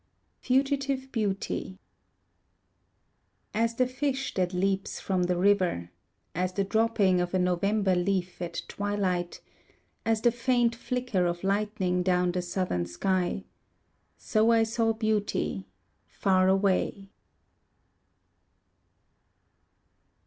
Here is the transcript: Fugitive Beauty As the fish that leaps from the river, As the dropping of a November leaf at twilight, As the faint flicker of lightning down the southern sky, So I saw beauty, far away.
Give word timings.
Fugitive 0.39 1.11
Beauty 1.11 1.77
As 3.53 3.75
the 3.75 3.85
fish 3.85 4.33
that 4.33 4.51
leaps 4.51 4.99
from 4.99 5.21
the 5.25 5.37
river, 5.37 5.91
As 6.33 6.53
the 6.53 6.63
dropping 6.63 7.21
of 7.21 7.35
a 7.35 7.37
November 7.37 7.93
leaf 7.93 8.41
at 8.41 8.63
twilight, 8.67 9.41
As 10.03 10.21
the 10.21 10.31
faint 10.31 10.73
flicker 10.75 11.27
of 11.27 11.43
lightning 11.43 12.01
down 12.01 12.31
the 12.31 12.41
southern 12.41 12.87
sky, 12.87 13.43
So 14.17 14.49
I 14.51 14.63
saw 14.63 14.91
beauty, 14.91 15.67
far 16.07 16.47
away. 16.47 17.11